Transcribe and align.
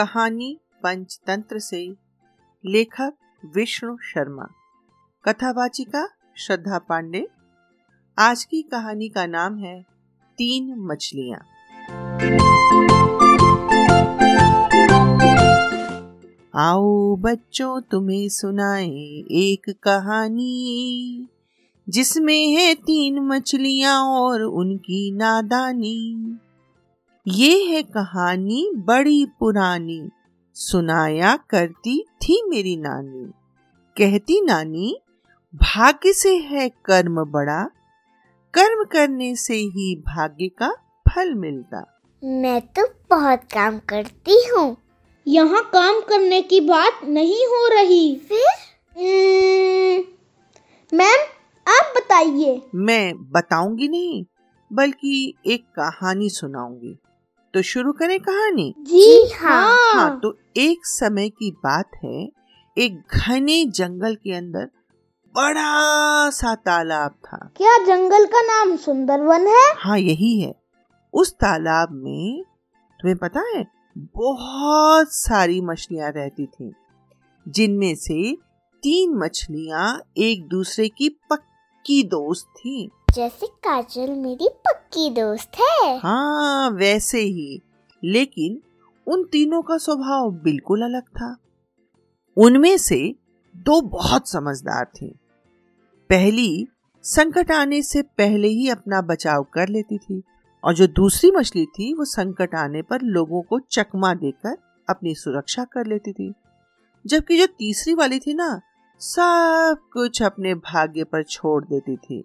कहानी 0.00 0.58
पंचतंत्र 0.82 1.58
से 1.58 1.96
लेखक 2.66 3.12
विष्णु 3.56 3.96
शर्मा। 3.96 4.46
कथावाचिका 5.24 6.08
श्रद्धा 6.36 6.78
पांडे। 6.78 7.28
आज 8.18 8.44
की 8.44 8.62
कहानी 8.62 9.08
का 9.08 9.26
नाम 9.26 9.58
है 9.58 9.82
तीन 10.38 10.74
मछलियाँ। 10.78 11.38
आओ 16.56 17.16
बच्चों, 17.16 17.80
तुम्हें 17.80 18.28
सुनाए 18.28 18.88
एक 19.30 19.78
कहानी, 19.82 21.28
जिसमें 21.88 22.48
है 22.48 22.74
तीन 22.74 23.18
मछलियाँ 23.18 24.02
और 24.02 24.42
उनकी 24.42 25.12
नादानी। 25.12 26.36
ये 27.30 27.64
है 27.64 27.82
कहानी 27.82 28.72
बड़ी 28.76 29.26
पुरानी। 29.40 30.10
सुनाया 30.54 31.36
करती 31.50 32.04
थी 32.22 32.42
मेरी 32.48 32.76
नानी। 32.76 33.24
कहती 33.96 34.40
नानी 34.40 34.96
भाग्य 35.54 36.12
से 36.12 36.36
है 36.36 36.68
कर्म 36.68 37.24
बड़ा। 37.24 37.64
कर्म 38.54 38.84
करने 38.84 39.34
से 39.36 39.54
ही 39.54 39.94
भाग्य 39.96 40.48
का 40.48 40.70
फल 41.08 41.34
मिलता। 41.34 42.00
मैं 42.24 42.60
तो 42.60 42.86
बहुत 43.10 43.44
काम 43.52 43.78
करती 43.78 44.48
हूँ। 44.48 44.76
यहाँ 45.26 45.62
काम 45.64 46.00
करने 46.00 46.42
की 46.42 46.60
बात 46.60 47.00
नहीं 47.04 47.46
हो 47.46 47.66
रही। 47.74 48.16
फिर? 48.28 49.98
मैम 50.94 51.20
आप 51.66 51.92
बताइए। 51.96 52.62
मैं 52.74 53.30
बताऊँगी 53.30 53.88
नहीं 53.88 54.24
बल्कि 54.72 55.34
एक 55.46 55.64
कहानी 55.78 56.28
सुनाऊँगी। 56.28 56.98
तो 57.54 57.62
शुरू 57.62 57.92
करें 57.92 58.20
कहानी। 58.20 58.74
जी 58.78 59.32
हाँ। 59.34 59.94
हाँ 59.94 60.20
तो 60.22 60.38
एक 60.56 60.86
समय 60.86 61.28
की 61.28 61.50
बात 61.50 61.90
है 62.04 62.28
एक 62.78 63.02
घने 63.14 63.64
जंगल 63.64 64.14
के 64.14 64.34
अंदर 64.34 64.68
बड़ा 65.34 66.30
सा 66.30 66.54
तालाब 66.54 67.10
था। 67.10 67.50
क्या 67.56 67.76
जंगल 67.78 68.26
का 68.26 68.40
नाम 68.40 68.76
सुंदरवन 68.76 69.46
है? 69.46 69.74
हाँ 69.76 69.98
यही 69.98 70.40
है। 70.40 70.54
उस 71.14 71.32
तालाब 71.32 71.88
में 71.92 72.42
तुम्हें 73.00 73.16
पता 73.16 73.40
है 73.40 73.66
बहुत 73.98 75.06
सारी 75.10 75.60
मछलियाँ 75.60 76.10
रहती 76.10 76.46
थी 76.46 76.72
जिनमें 77.48 77.94
से 77.94 78.36
तीन 78.82 79.18
मछलियाँ 79.18 80.00
एक 80.18 80.48
दूसरे 80.48 80.88
की 80.88 81.08
पक्की 81.90 82.02
दोस्त 82.02 82.46
थी। 82.58 82.90
जैसे 83.14 83.46
काजल 83.46 84.10
मेरी 84.10 84.48
पक्की 84.48 85.10
दोस्त 85.10 85.52
है। 85.60 85.98
हाँ 85.98 86.70
वैसे 86.70 87.20
ही। 87.20 87.60
लेकिन 88.04 88.62
उन 89.06 89.24
तीनों 89.24 89.62
का 89.62 89.78
स्वभाव 89.78 90.30
बिल्कुल 90.30 90.82
अलग 90.82 91.02
था। 91.02 91.36
उनमें 92.36 92.78
से 92.78 93.14
दो 93.56 93.80
बहुत 93.80 94.28
समझदार 94.28 94.84
थी। 94.84 95.14
पहली 96.10 96.68
संकट 97.02 97.52
आने 97.52 97.82
से 97.82 98.02
पहले 98.02 98.48
ही 98.48 98.68
अपना 98.68 99.00
बचाव 99.00 99.42
कर 99.42 99.68
लेती 99.68 99.98
थी 99.98 100.22
और 100.64 100.74
जो 100.74 100.86
दूसरी 100.86 101.30
मछली 101.30 101.66
थी 101.66 101.94
वो 101.94 102.04
संकट 102.04 102.54
आने 102.54 102.82
पर 102.82 103.00
लोगों 103.02 103.42
को 103.42 103.58
चकमा 103.58 104.14
देकर 104.14 104.56
अपनी 104.90 105.14
सुरक्षा 105.14 105.64
कर 105.64 105.86
लेती 105.86 106.12
थी। 106.12 106.34
जबकि 107.06 107.38
जो 107.38 107.46
तीसरी 107.46 107.94
वाली 107.94 108.18
थी 108.18 108.34
ना 108.34 108.60
सब 109.00 109.78
कुछ 109.92 110.22
अपने 110.22 110.54
भाग्य 110.54 111.04
पर 111.04 111.22
छोड़ 111.22 111.64
देती 111.64 111.96
थी। 111.96 112.18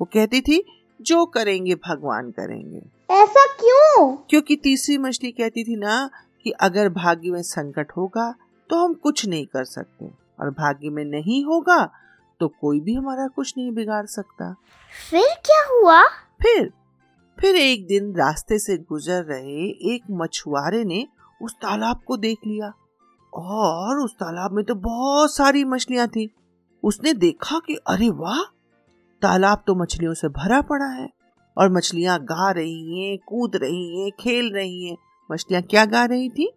वो 0.00 0.04
कहती 0.04 0.40
थी 0.40 0.64
जो 1.00 1.24
करेंगे 1.26 1.74
भगवान 1.74 2.30
करेंगे। 2.30 2.82
ऐसा 3.14 3.46
क्यों? 3.60 4.16
क्योंकि 4.30 4.56
तीसरी 4.56 4.96
मछली 4.98 5.30
कहती 5.32 5.64
थी 5.64 5.76
ना 5.76 6.10
कि 6.44 6.50
अगर 6.50 6.88
भाग्य 6.88 7.30
में 7.30 7.42
संकट 7.42 7.92
होगा 7.96 8.34
तो 8.70 8.84
हम 8.84 8.94
कुछ 8.94 9.26
नहीं 9.26 9.46
कर 9.46 9.64
सकते। 9.64 10.10
और 10.40 10.50
भाग्य 10.50 10.90
में 10.90 11.04
नहीं 11.04 11.44
होगा 11.44 11.84
तो 12.40 12.48
कोई 12.60 12.80
भी 12.80 12.94
हमारा 12.94 13.26
कुछ 13.26 13.54
नहीं 13.56 13.72
बिगाड़ 13.72 14.04
सकता। 14.06 14.52
फिर 15.10 15.34
क्या 15.46 15.64
हुआ? 15.72 16.02
फिर 16.42 16.70
फिर 17.38 17.56
एक 17.56 17.86
दिन 17.86 18.14
रास्ते 18.14 18.58
से 18.58 18.76
गुजर 18.78 19.24
रहे 19.24 19.68
एक 19.94 20.02
मछुआरे 20.10 20.84
ने 20.84 21.06
उस 21.42 21.54
तालाब 21.54 22.00
को 22.06 22.16
देख 22.16 22.38
लिया। 22.46 22.72
और 23.34 23.98
उस 23.98 24.14
तालाब 24.14 24.52
में 24.52 24.64
तो 24.64 24.74
बहुत 24.74 25.34
सारी 25.34 25.64
मछलियाँ 25.64 26.08
थी। 26.08 26.28
उसने 26.82 27.12
देखा 27.12 27.58
कि 27.58 27.74
अरे 27.74 28.08
वाह, 28.10 28.42
तालाब 29.22 29.62
तो 29.66 29.74
मछलियों 29.74 30.14
से 30.14 30.28
भरा 30.28 30.60
पड़ा 30.60 30.86
है 30.86 31.08
और 31.56 31.72
मछलियाँ 31.72 32.18
गा 32.22 32.50
रही 32.50 33.00
हैं, 33.00 33.18
कूद 33.18 33.56
रही 33.56 34.00
हैं, 34.00 34.10
खेल 34.20 34.52
रही 34.52 34.84
हैं। 34.84 34.96
मछलियाँ 35.32 35.62
क्या 35.62 35.84
गा 35.84 36.04
रही 36.04 36.28
थी? 36.28 36.52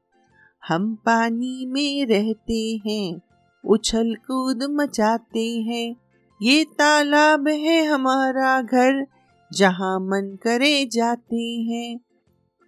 हम 0.68 0.96
पानी 0.96 1.66
में 1.66 2.06
रहते 2.06 2.82
हैं, 2.88 3.22
उछल 3.64 4.16
कूद 4.16 4.64
मचाते 4.64 5.48
हैं। 5.58 5.96
ये 6.42 6.64
तालाब 6.64 7.48
है 7.48 7.86
हमारा 7.86 8.62
घर, 8.62 9.06
जहाँ 9.54 10.00
मन 10.00 10.38
करे 10.44 10.86
जाते 10.86 11.44
हैं। 11.62 12.00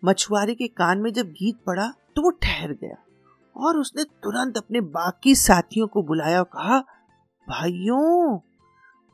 मछुआरे 0.06 0.56
के 0.56 0.68
कान 0.68 0.97
में 0.97 1.13
जब 1.13 1.25
गीत 1.25 1.57
पड़ा 1.68 1.94
तो 2.16 2.22
वो 2.22 2.29
ठहर 2.29 2.72
गया। 2.72 3.03
और 3.57 3.78
उसने 3.78 4.03
तुरंत 4.03 4.57
अपने 4.57 4.81
बाकी 4.81 5.35
साथियों 5.35 5.88
को 5.88 6.03
बुलाया 6.03 6.38
और 6.38 6.44
कहा, 6.44 6.79
भाइयों, 7.50 8.38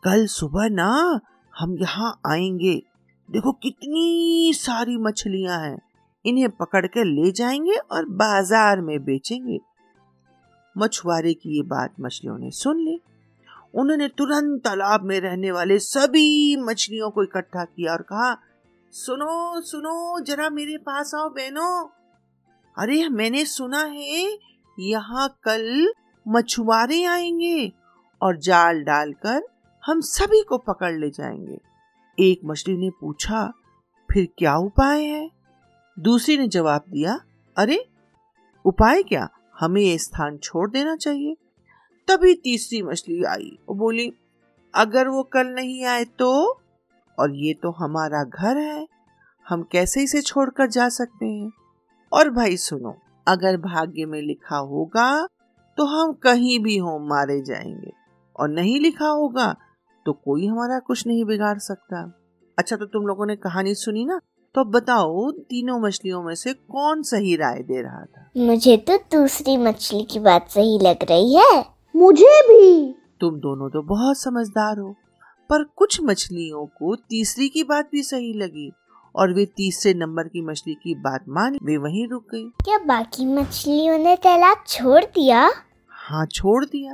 कल 0.03 0.25
सुबह 0.25 0.69
ना 0.69 1.19
हम 1.59 1.77
यहाँ 1.77 2.21
आएँगे। 2.27 2.83
देखो 3.31 3.51
कितनी 3.51 4.51
सारी 4.55 4.97
मछलियाँ 4.97 5.59
हैं। 5.59 5.81
इन्हें 6.25 6.49
पकड़ 6.49 6.87
कर 6.87 7.05
ले 7.05 7.31
जाएँगे 7.31 7.75
और 7.75 8.05
बाज़ार 8.05 8.81
में 8.81 9.03
बेचेंगे। 9.03 9.59
मछुआरे 10.77 11.33
की 11.33 11.57
ये 11.57 11.63
बात 11.63 11.93
मछलियों 12.01 12.37
ने 12.37 12.51
सुन 12.51 12.77
ली। 12.77 13.01
उन्होंने 13.75 14.07
तुरंत 14.07 14.63
तालाब 14.63 15.03
में 15.03 15.19
रहने 15.19 15.51
वाले 15.51 15.79
सभी 15.79 16.57
मछलियों 16.57 17.09
को 17.09 17.23
इकट्ठा 17.23 17.63
किया 17.63 17.91
और 17.91 18.01
कहा, 18.01 18.37
सुनो 18.91 19.61
सुनो, 19.61 20.19
जरा 20.19 20.49
मेरे 20.49 20.77
पास 20.77 21.11
आओ 21.15 21.29
बहनों। 21.29 22.02
अरे, 22.77 23.09
मैंने 23.09 23.45
सुना 23.45 23.83
है, 23.83 24.39
यहाँ 24.79 25.29
कल 25.43 25.93
मछुआरे 26.27 27.03
आएँगे 27.03 27.73
और 28.21 28.37
जाल 28.37 28.83
डालकर 28.83 29.47
हम 29.85 30.01
सभी 30.01 30.43
को 30.43 30.57
पकड़ 30.57 30.93
ले 30.93 31.09
जाएँगे। 31.09 31.59
एक 32.19 32.41
मछली 32.45 32.77
ने 32.77 32.89
पूछा, 32.89 33.53
फिर 34.11 34.27
क्या 34.37 34.55
उपाय 34.55 35.03
है? 35.03 35.31
दूसरी 35.99 36.37
ने 36.37 36.47
जवाब 36.47 36.81
दिया, 36.89 37.19
अरे, 37.57 37.89
उपाय 38.65 39.03
क्या? 39.03 39.29
हमें 39.59 39.81
ये 39.81 39.97
स्थान 39.97 40.37
छोड़ 40.37 40.71
देना 40.71 40.95
चाहिए। 40.95 41.35
तभी 42.07 42.35
तीसरी 42.35 42.81
मछली 42.81 43.23
आई 43.23 43.59
वो 43.69 43.75
बोली, 43.75 44.13
अगर 44.75 45.07
वो 45.07 45.23
कल 45.23 45.47
नहीं 45.47 45.85
आए 45.85 46.05
तो? 46.05 46.61
और 47.19 47.35
ये 47.35 47.53
तो 47.53 47.71
हमारा 47.71 48.23
घर 48.23 48.57
है, 48.57 48.87
हम 49.49 49.63
कैसे 49.63 50.03
इसे 50.03 50.21
छोड़कर 50.21 50.67
जा 50.67 50.89
सकते 50.89 51.25
हैं? 51.25 51.51
और 52.13 52.29
भाई 52.29 52.57
सुनो 52.57 52.95
अगर 53.27 53.57
भाग्य 53.57 54.05
में 54.05 54.21
लिखा 54.21 54.57
होगा 54.57 55.27
तो 55.77 55.85
हम 55.85 56.13
कहीं 56.13 56.59
भी 56.59 56.77
हो 56.77 56.97
मारे 56.99 57.41
जाएँगे। 57.41 57.91
और 58.39 58.49
नहीं 58.49 58.79
लिखा 58.79 59.07
होगा 59.07 59.55
तो 60.05 60.13
कोई 60.13 60.47
हमारा 60.47 60.79
कुछ 60.79 61.07
नहीं 61.07 61.25
बिगाड़ 61.25 61.57
सकता। 61.57 62.01
अच्छा 62.59 62.75
तो 62.75 62.85
तुम 62.85 63.07
लोगों 63.07 63.25
ने 63.25 63.35
कहानी 63.35 63.75
सुनी 63.75 64.05
ना? 64.05 64.19
तो 64.55 64.61
अब 64.61 64.67
बताओ 64.67 65.31
तीनों 65.31 65.79
मछलियों 65.79 66.23
में 66.23 66.35
से 66.35 66.53
कौन 66.53 67.01
सही 67.03 67.35
राय 67.35 67.59
दे 67.59 67.81
रहा 67.81 68.05
था? 68.05 68.29
मुझे 68.37 68.77
तो 68.77 68.97
दूसरी 68.97 69.57
मछली 69.57 70.03
की 70.03 70.19
बात 70.19 70.49
सही 70.49 70.79
लग 70.81 71.03
रही 71.03 71.35
है। 71.35 71.65
मुझे 71.95 72.41
भी। 72.41 72.95
तुम 73.21 73.35
दोनों 73.35 73.69
तो 73.69 73.81
बहुत 73.81 74.17
समझदार 74.17 74.79
हो 74.79 74.95
पर 75.49 75.63
कुछ 75.63 75.99
मछलियों 76.03 76.65
को 76.65 76.95
तीसरी 76.95 77.49
की 77.49 77.63
बात 77.63 77.89
भी 77.91 78.03
सही 78.03 78.33
लगी। 78.33 78.71
और 79.15 79.33
वे 79.33 79.45
तीसरे 79.45 79.93
नंबर 79.93 80.27
की 80.27 80.41
मछली 80.41 80.73
की 80.73 80.95
बात 80.95 81.25
मान 81.29 81.57
वे 81.63 81.77
वहीं 81.77 82.07
रुक 82.07 82.23
गई। 82.31 82.43
क्या 82.65 82.77
बाकी 82.77 83.25
मछलियों 83.25 83.97
ने 83.97 84.15
तालाब 84.15 84.63
छोड़ 84.67 85.03
दिया? 85.05 85.39
हाँ 85.91 86.25
छोड़ 86.25 86.63
दिया। 86.65 86.93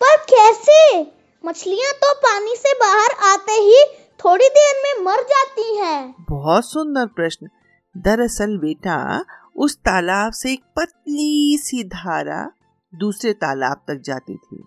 पर 0.00 0.16
कैसे? 0.30 1.00
मछलियाँ 1.44 1.92
तो 1.94 2.12
पानी 2.14 2.54
से 2.56 2.72
बाहर 2.74 3.32
आते 3.32 3.52
ही 3.52 3.82
थोड़ी 4.20 4.48
देर 4.48 4.80
में 4.84 5.04
मर 5.04 5.22
जाती 5.24 5.76
हैं। 5.76 6.14
बहुत 6.30 6.64
सुंदर 6.64 7.06
प्रश्न। 7.06 7.48
दरअसल 7.94 8.56
बेटा 8.58 9.24
उस 9.56 9.76
तालाब 9.76 10.32
से 10.32 10.52
एक 10.52 10.62
पतली 10.76 11.58
सी 11.58 11.82
धारा 11.84 12.50
दूसरे 12.92 13.32
तालाब 13.32 13.82
तक 13.88 14.02
जाती 14.04 14.34
थी। 14.36 14.62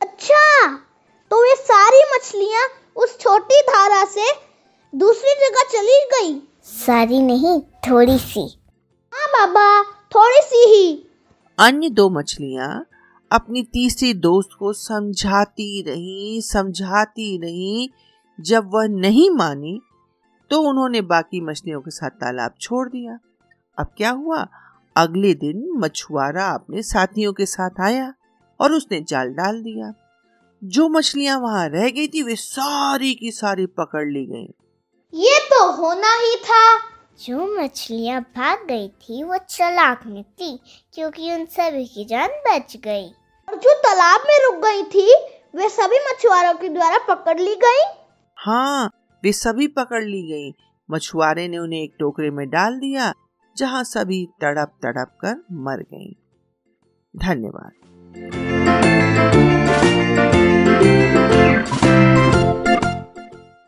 अच्छा 0.00 0.76
तो 1.30 1.42
वे 1.42 1.54
सारी 1.56 2.02
मछलियाँ 2.14 2.68
उस 2.96 3.18
छोटी 3.20 3.60
धारा 3.62 4.04
से 4.04 4.32
दूसरी 4.94 5.32
जगह 5.38 5.62
चली 5.62 5.98
गई। 6.10 6.34
सारी 6.64 7.20
नहीं 7.22 7.60
थोड़ी 7.86 8.18
सी। 8.18 8.40
हाँ 9.12 9.28
बाबा 9.28 9.82
थोड़ी 10.14 10.40
सी 10.42 10.64
ही। 10.68 10.92
अन्य 11.58 11.88
दो 11.88 12.08
मछलियाँ 12.10 12.86
अपनी 13.30 13.62
तीसरी 13.62 14.12
दोस्त 14.14 14.50
को 14.58 14.72
समझाती 14.72 15.82
रही 15.82 16.40
समझाती 16.42 17.36
रही। 17.38 17.90
जब 18.38 18.70
वह 18.74 18.86
नहीं 18.88 19.30
मानी 19.30 19.80
तो 20.50 20.62
उन्होंने 20.62 21.00
बाकी 21.00 21.40
मछलियों 21.40 21.80
के 21.80 21.90
साथ 21.90 22.10
तालाब 22.10 22.54
छोड़ 22.60 22.88
दिया। 22.88 23.18
अब 23.78 23.94
क्या 23.96 24.10
हुआ? 24.10 24.46
अगले 24.96 25.34
दिन 25.34 25.70
मछुआरा 25.76 26.48
अपने 26.48 26.82
साथियों 26.82 27.32
के 27.32 27.46
साथ 27.46 27.80
आया 27.80 28.12
और 28.60 28.72
उसने 28.72 29.00
जाल 29.00 29.28
डाल 29.28 29.62
दिया। 29.62 29.92
जो 30.62 30.88
मछलियाँ 30.88 31.40
वहाँ 31.40 31.68
रह 31.68 31.90
गई 31.90 32.08
थी 32.08 32.22
वे 32.22 32.34
सारी 32.36 33.14
की 33.14 33.30
सारी 33.30 33.66
पकड़ 33.66 34.08
ली 34.08 34.26
गईं। 34.26 34.52
ये 35.14 35.38
तो 35.50 35.64
होना 35.72 36.12
ही 36.20 36.34
था 36.44 36.62
जो 37.20 37.46
मछलियाँ 37.56 38.20
भाग 38.36 38.64
गई 38.68 38.88
थी 39.02 39.22
वो 39.22 39.36
चालाक 39.48 40.06
निकली 40.06 40.58
क्योंकि 40.94 41.32
उन 41.34 41.44
सभी 41.46 41.84
की 41.86 42.04
जान 42.04 42.30
बच 42.46 42.76
गई 42.84 43.06
और 43.48 43.56
जो 43.56 43.74
तालाब 43.82 44.24
में 44.28 44.38
रुक 44.44 44.54
गई 44.64 44.82
थी 44.94 45.06
वे 45.54 45.68
सभी 45.68 45.98
मछुआरों 46.08 46.54
के 46.54 46.68
द्वारा 46.68 46.98
पकड़ 47.08 47.38
ली 47.40 47.54
गई 47.64 47.84
हाँ 48.38 48.90
वे 49.22 49.32
सभी 49.32 49.66
पकड़ 49.78 50.02
ली 50.04 50.22
गईं। 50.30 50.52
मछुआरे 50.88 51.46
ने 51.48 51.58
उन्हें 51.58 51.82
एक 51.82 51.94
टोकरे 52.00 52.30
में 52.30 52.48
डाल 52.50 52.78
दिया 52.78 53.12
जहाँ 53.56 53.84
सभी 53.84 54.24
तड़प 54.42 54.72
तड़प 54.82 55.16
कर 55.20 55.42
मर 55.66 55.82
गईं। 55.92 56.12
धन्यवाद 57.14 58.43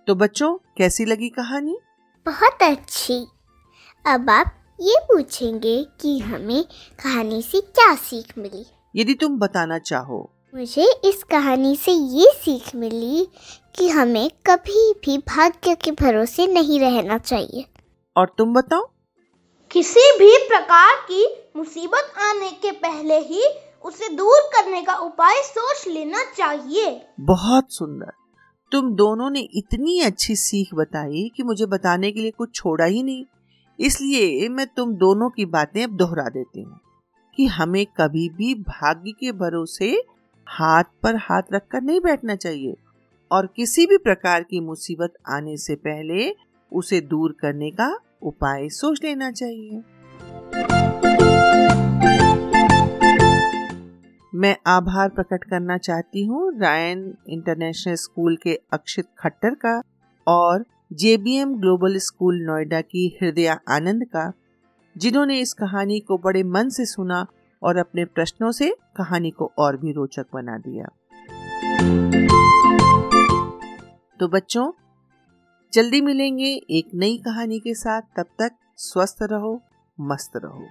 तो 0.07 0.15
बच्चों 0.15 0.55
कैसी 0.57 1.05
लगी 1.05 1.29
कहानी? 1.29 1.79
बहुत 2.27 2.63
अच्छी। 2.63 3.27
अब 4.07 4.31
आप 4.31 4.77
ये 4.81 4.95
पूछेंगे 5.03 5.87
कि 6.01 6.19
हमें 6.19 6.65
कहानी 7.05 7.43
से 7.43 7.61
क्या 7.61 7.95
सीख 7.95 8.39
मिली। 8.39 8.67
यदि 8.97 9.15
तुम 9.15 9.39
बताना 9.39 9.79
चाहो। 9.79 10.31
मुझे 10.55 11.01
इस 11.05 11.23
कहानी 11.23 11.77
से 11.77 11.93
ये 11.93 12.27
सीख 12.35 12.75
मिली 12.75 13.29
कि 13.77 13.89
हमें 13.89 14.31
कभी 14.47 14.93
भी 14.93 15.19
भाग्य 15.19 15.75
के 15.75 15.91
भरोसे 15.91 16.47
नहीं 16.47 16.81
रहना 16.81 17.19
चाहिए। 17.19 17.65
और 18.17 18.35
तुम 18.39 18.55
बताओ? 18.55 18.91
किसी 19.71 20.19
भी 20.19 20.49
प्रकार 20.49 20.95
की 20.97 21.51
मुसीबत 21.57 22.13
आने 22.19 22.51
के 22.51 22.71
पहले 22.71 23.19
ही 23.19 23.45
उसे 23.85 24.09
दूर 24.09 24.39
करने 24.39 24.83
का 24.83 24.95
उपाय 24.95 25.35
सोच 25.37 25.85
लेना 25.89 26.25
चाहिए। 26.25 27.07
बहुत 27.21 27.67
सुंदर। 27.71 28.26
तुम 28.73 28.95
दोनों 28.95 29.31
ने 29.31 29.41
इतनी 29.55 30.01
अच्छी 30.01 30.37
सीख 30.37 30.75
बताई 30.75 31.31
कि 31.37 31.43
मुझे 31.43 31.67
बताने 31.67 32.11
के 32.13 32.21
लिए 32.21 32.31
कुछ 32.31 32.55
छोड़ा 32.55 32.85
ही 32.85 33.03
नहीं। 33.03 33.25
इसलिए 33.79 34.49
मैं 34.49 34.67
तुम 34.67 34.95
दोनों 34.95 35.29
की 35.31 35.45
बातें 35.47 35.83
अब 35.85 35.97
दोहरा 35.97 36.29
देती 36.29 36.63
हूँ 36.63 36.79
कि 37.39 37.47
हमें 37.47 37.85
कभी 37.87 38.29
भी 38.29 38.55
भाग्य 38.55 39.13
के 39.13 39.33
भरोसे 39.33 39.91
हाथ 40.47 40.85
पर 41.03 41.17
हाथ 41.21 41.53
रखकर 41.53 41.83
नहीं 41.83 42.01
बैठना 42.01 42.35
चाहिए 42.37 42.75
और 43.31 43.47
किसी 43.47 43.87
भी 43.87 43.99
प्रकार 43.99 44.43
की 44.43 44.61
मुसीबत 44.61 45.15
आने 45.29 45.57
से 45.57 45.75
पहले 45.77 46.35
उसे 46.73 47.01
दूर 47.01 47.37
करने 47.41 47.71
का 47.71 47.95
उपाय 48.23 48.69
सोच 48.69 49.01
लेना 49.05 49.31
चाहिए। 49.31 49.83
मैं 54.47 54.57
आभार 54.67 55.09
प्रकट 55.09 55.45
करना 55.45 55.79
चाहती 55.79 56.25
हूँ 56.25 56.59
रायन 56.59 57.15
इंटरनेशनल 57.29 57.95
स्कूल 57.95 58.37
के 58.37 58.61
अक्षित 58.73 59.07
खट्टर 59.19 59.55
का 59.55 59.83
और 60.27 60.65
जेबीएम 60.93 61.55
ग्लोबल 61.61 61.97
स्कूल 61.99 62.37
नोएडा 62.37 62.81
की 62.81 63.19
हृदय 63.23 63.47
आनंद 63.47 64.05
का, 64.05 64.33
जिन्होंने 64.97 65.41
इस 65.41 65.53
कहानी 65.53 66.01
को 66.01 66.19
बड़े 66.19 66.43
मन 66.43 66.69
से 66.69 66.87
सुना 66.87 67.27
और 67.63 67.77
अपने 67.77 68.05
प्रश्नों 68.05 68.53
से 68.53 68.77
कहानी 68.97 69.31
को 69.31 69.53
और 69.59 69.77
भी 69.77 69.93
रोचक 69.93 70.27
बना 70.35 70.59
दिया। 70.59 70.87
तो 74.21 74.29
बच्चों, 74.29 74.73
जल्दी 75.73 76.01
मिलेंगे 76.01 76.61
एक 76.71 76.91
नई 76.95 77.19
कहानी 77.19 77.59
के 77.59 77.75
साथ। 77.75 78.03
तब 78.17 78.27
तक 78.39 78.51
स्वस्थ 78.77 79.19
रहो, 79.23 79.61
मस्त 80.01 80.33
रहो। 80.37 80.67